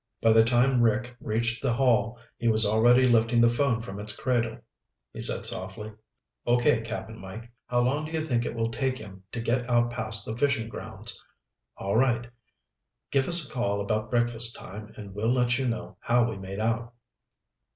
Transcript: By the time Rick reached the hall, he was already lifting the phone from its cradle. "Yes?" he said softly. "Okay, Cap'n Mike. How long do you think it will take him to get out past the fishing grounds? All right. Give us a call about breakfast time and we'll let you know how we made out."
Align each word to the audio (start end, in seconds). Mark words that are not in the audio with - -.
By 0.19 0.33
the 0.33 0.43
time 0.43 0.81
Rick 0.81 1.15
reached 1.19 1.61
the 1.61 1.73
hall, 1.73 2.17
he 2.39 2.47
was 2.47 2.65
already 2.65 3.03
lifting 3.07 3.39
the 3.39 3.47
phone 3.49 3.83
from 3.83 3.99
its 3.99 4.15
cradle. 4.15 4.53
"Yes?" 4.53 4.59
he 5.13 5.19
said 5.19 5.45
softly. 5.45 5.91
"Okay, 6.47 6.81
Cap'n 6.81 7.19
Mike. 7.19 7.51
How 7.67 7.81
long 7.81 8.05
do 8.05 8.11
you 8.11 8.21
think 8.21 8.43
it 8.43 8.55
will 8.55 8.71
take 8.71 8.97
him 8.97 9.21
to 9.31 9.39
get 9.39 9.69
out 9.69 9.91
past 9.91 10.25
the 10.25 10.35
fishing 10.35 10.69
grounds? 10.69 11.23
All 11.77 11.95
right. 11.97 12.25
Give 13.11 13.27
us 13.27 13.47
a 13.47 13.53
call 13.53 13.79
about 13.79 14.09
breakfast 14.09 14.55
time 14.55 14.91
and 14.97 15.13
we'll 15.13 15.31
let 15.31 15.59
you 15.59 15.67
know 15.67 15.97
how 16.01 16.27
we 16.27 16.35
made 16.39 16.59
out." 16.59 16.95